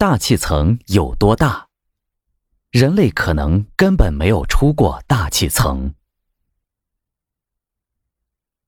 [0.00, 1.68] 大气层有多大？
[2.70, 5.94] 人类可能根本没有出过大气层。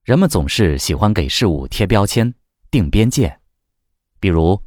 [0.04, 2.34] 人们总是喜欢给事物贴标签、
[2.70, 3.40] 定边界，
[4.20, 4.62] 比如，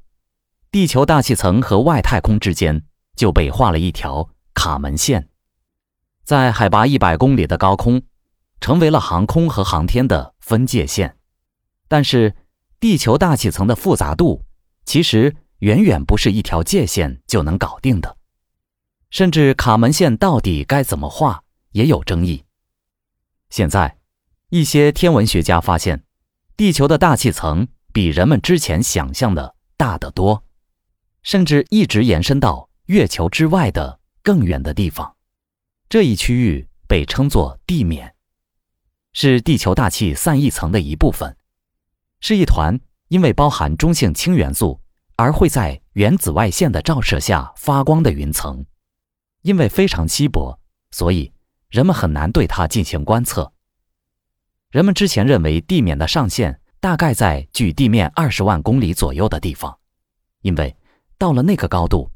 [0.72, 2.84] 地球大气层和外太空之间
[3.16, 5.30] 就被画了一条卡门线，
[6.24, 8.02] 在海拔一百公里的高空，
[8.60, 11.20] 成为了航空和航天的分界线。
[11.88, 12.36] 但是，
[12.80, 14.44] 地球大气层的复杂度
[14.84, 18.18] 其实远远不是一条界限就能搞定的，
[19.10, 22.44] 甚至卡门线到底该怎么画也有争议。
[23.50, 23.98] 现在。
[24.50, 26.04] 一些天文学家发现，
[26.56, 30.46] 地球的大气层比人们之前想象的大得多，
[31.24, 35.16] 甚至一直延伸到月球之外的更远的地方。
[35.90, 38.14] 这一区域被称作地面，
[39.14, 41.36] 是地球大气散逸层的一部分，
[42.22, 44.80] 是一团因为包含中性氢元素
[45.16, 48.66] 而会在远紫外线的照射下发光的云层。
[49.42, 50.60] 因为非常稀薄，
[50.92, 51.32] 所以
[51.70, 53.54] 人们很难对它进行观测。
[54.72, 59.78] 人们之前认为地面的上限大概在距地面二十万公里左右的地方，
[60.42, 60.76] 因为
[61.18, 62.10] 到了那个高度，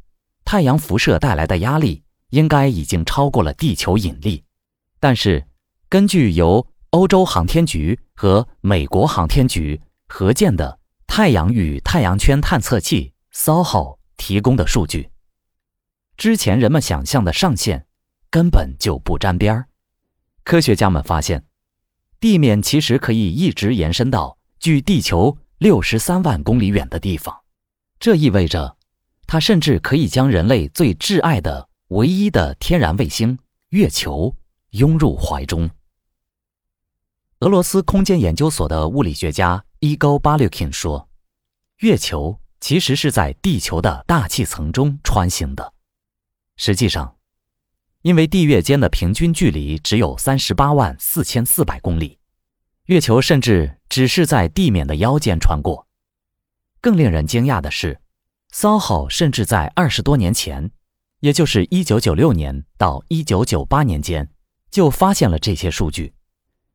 [0.43, 4.43] 太阳辐射带来的压力应该已经超过了地球引力。
[4.99, 5.45] 但是，
[5.87, 10.78] 根据由欧洲航天局和美国航天局合建的
[11.11, 15.09] 太阳与太阳圈探测器 SOHO 提供的数据，
[16.15, 17.87] 之前人们想象的上限
[18.29, 19.67] 根本就不沾边儿。
[20.43, 21.43] 科学家们发现。
[22.21, 27.35] 地面其实可以一直延伸到距地球六十三万公里远的地方，
[27.97, 28.77] 这意味着，
[29.25, 34.35] 它甚至可以将人类最挚爱的唯一的天然卫星月球
[34.71, 35.69] 拥入怀中。
[37.39, 41.09] 俄罗斯空间研究所的物理学家 Igor Balyukin 说
[41.79, 45.73] ：“月球其实是在地球的大气层中穿行的。
[46.55, 47.15] 实际上。”
[48.01, 52.17] 因为地月间的平均距离只有三十八万四千四百公里，
[52.85, 55.85] 月球甚至只是在地面的腰间穿过。
[56.79, 57.99] 更令人惊讶的是
[58.53, 60.71] ，SOHO 甚至在二十多年前，
[61.19, 64.29] 也就是一九九六年到一九九八年间，
[64.71, 66.13] 就发现了这些数据。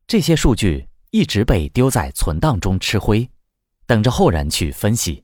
[0.07, 3.31] 这些数据一直被丢在存档中吃灰，
[3.87, 5.23] 等着后人去分析。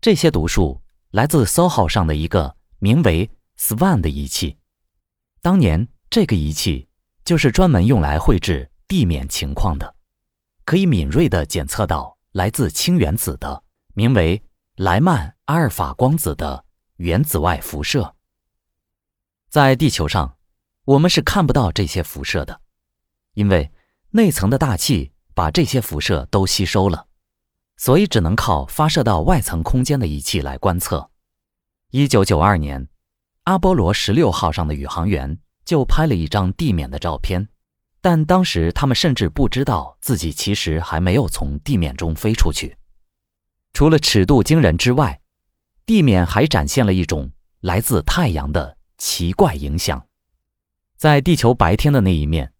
[0.00, 4.56] 这些读数来自 SOHO 上的一个名为 SWAN 的仪器。
[5.42, 6.88] 当年这个仪器
[7.22, 9.94] 就是专门用来绘制地面情况的，
[10.64, 14.42] 可以敏锐地检测到来自氢原子的名为
[14.76, 16.64] 莱曼阿尔法光子的
[16.96, 18.16] 原子外辐射。
[19.50, 20.38] 在地球上，
[20.86, 22.62] 我们是看不到这些辐射的，
[23.34, 23.70] 因为
[24.16, 27.08] 内层的大气把这些辐射都吸收了，
[27.76, 31.10] 所以只能靠发射到外层空间的仪器来观测。
[31.90, 32.88] 一九九二年。
[33.42, 35.36] 阿波罗十六号上的宇航员
[35.66, 37.46] 就拍了一张地面的照片，
[38.00, 42.78] 但当时他们甚至不知道自己其实还没有从地面中飞出去。
[43.74, 45.20] 除了尺度惊人之外，
[45.84, 50.06] 地面还展现了一种来自太阳的奇怪影响。
[50.96, 52.53] 在地球白天的那一面，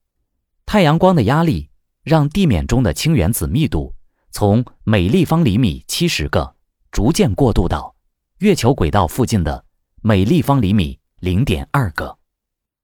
[0.67, 1.71] 太阳光的压力
[2.03, 3.95] 让地面中的氢原子密度
[4.31, 6.55] 从每立方厘米七十个
[6.91, 7.95] 逐渐过渡到
[8.39, 9.65] 月球轨道附近的。
[10.07, 12.19] 每立方厘米零点二个，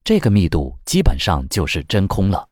[0.03, 2.49] 这个密度基本上就是真空了。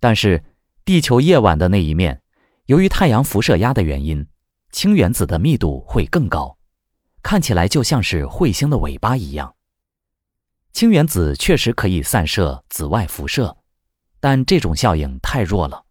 [0.00, 0.42] 但是
[0.86, 2.22] 地球夜晚的那一面，
[2.64, 4.26] 由于太阳辐射压的原因，
[4.72, 6.56] 氢原子的密度会更高，
[7.22, 9.54] 看起来就像是彗星的尾巴一样。
[10.72, 13.54] 氢原子确实可以散射紫外辐射，
[14.24, 15.84] 但这种效应太弱了，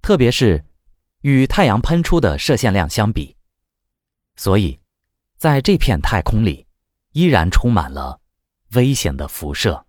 [0.00, 0.64] 特别是
[1.22, 3.34] 与太阳喷出的射线量相比。
[4.36, 4.78] 所以，
[5.36, 6.64] 在这片太空里。
[7.10, 8.20] 依然充满了
[8.74, 9.86] 危险的辐射。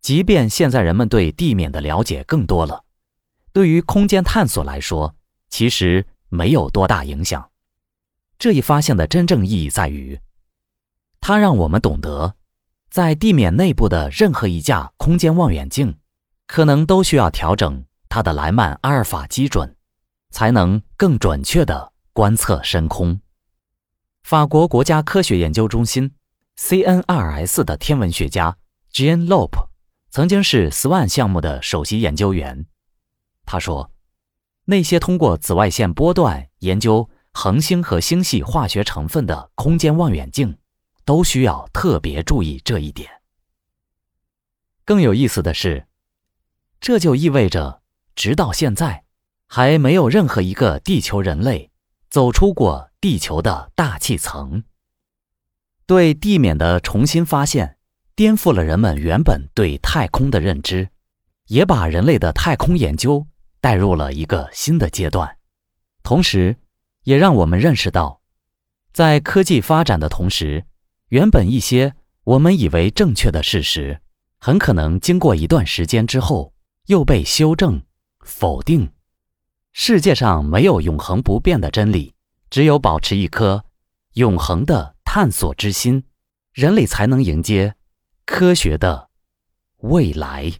[0.00, 2.84] 即便现在人们对地面的了解更多了，
[3.52, 5.14] 对于空间探索来说，
[5.48, 7.48] 其实没有多大影响。
[8.38, 10.20] 这一发现的真正意义在于，
[11.20, 12.34] 它让我们懂得，
[12.90, 15.96] 在地面内部的任何一架空间望远镜，
[16.46, 19.76] 可能都需要调整它的莱曼阿尔法基准，
[20.30, 23.20] 才能更准确地观测深空。
[24.22, 26.14] 法国国家科学研究中心
[26.56, 28.56] （CNRS） 的天文学家
[28.92, 29.68] Jean Lope
[30.10, 32.66] 曾经是 SWAN 项目的首席研究员。
[33.44, 33.90] 他说
[34.66, 40.56] ：“那些通过紫外线波段研究恒星和星系化学成分的空间望远镜，
[41.04, 43.10] 都需要特别注意这一点。”
[44.86, 45.86] 更有意思的是，
[46.84, 47.80] 这就意味着，
[48.14, 49.04] 直到现在，
[49.46, 51.70] 还没有任何一个地球人类
[52.10, 52.90] 走出过。
[53.00, 54.64] 地球的大气层。
[55.86, 57.78] 对地面的重新发现，
[58.14, 60.88] 颠覆了人们原本对太空的认知，
[61.46, 63.26] 也把人类的太空研究
[63.62, 65.38] 带入了一个新的阶段。
[66.02, 66.56] 同时，
[67.04, 68.22] 也让我们认识到，
[68.92, 70.64] 在科技发展的同时，
[71.08, 71.94] 原本一些
[72.24, 74.00] 我们以为正确的事实，
[74.38, 76.53] 很可能经过一段时间之后
[76.86, 77.82] 又被修正、
[78.20, 78.90] 否定。
[79.72, 82.14] 世界上没有永恒不变的真理，
[82.50, 83.64] 只有保持一颗
[84.14, 86.04] 永恒的探索之心，
[86.52, 87.74] 人类才能迎接
[88.24, 89.10] 科学的
[89.78, 90.52] 未来。